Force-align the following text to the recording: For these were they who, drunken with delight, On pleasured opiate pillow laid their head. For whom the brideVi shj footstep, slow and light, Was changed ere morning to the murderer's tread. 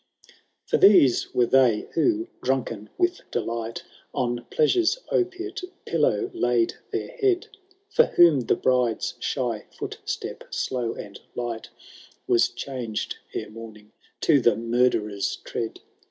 For 0.65 0.77
these 0.77 1.31
were 1.31 1.45
they 1.45 1.87
who, 1.93 2.27
drunken 2.41 2.89
with 2.97 3.21
delight, 3.29 3.83
On 4.15 4.45
pleasured 4.49 4.87
opiate 5.11 5.61
pillow 5.85 6.31
laid 6.33 6.73
their 6.91 7.09
head. 7.17 7.49
For 7.87 8.05
whom 8.07 8.39
the 8.39 8.55
brideVi 8.55 9.19
shj 9.19 9.71
footstep, 9.75 10.45
slow 10.51 10.95
and 10.95 11.19
light, 11.35 11.69
Was 12.25 12.49
changed 12.49 13.17
ere 13.35 13.51
morning 13.51 13.91
to 14.21 14.39
the 14.39 14.55
murderer's 14.55 15.35
tread. 15.43 15.79